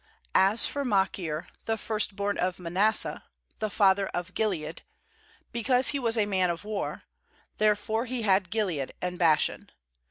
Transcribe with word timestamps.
As 0.33 0.65
for 0.65 0.83
Machir 0.83 1.45
the 1.65 1.77
first 1.77 2.15
born 2.15 2.35
of 2.39 2.57
Manasseh, 2.57 3.23
the 3.59 3.69
father 3.69 4.07
of 4.15 4.33
Gilead, 4.33 4.81
because 5.51 5.89
he 5.89 5.99
was 5.99 6.17
a 6.17 6.25
man 6.25 6.49
of 6.49 6.65
war, 6.65 7.03
therefore 7.57 8.05
he 8.05 8.23
had 8.23 8.49
Gilead 8.49 8.95
and 8.99 9.19
Bashan. 9.19 9.69